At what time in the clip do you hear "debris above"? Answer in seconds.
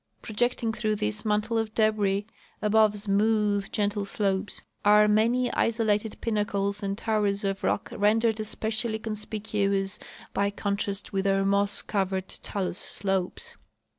1.75-2.97